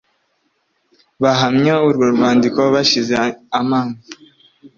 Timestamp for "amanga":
3.59-4.01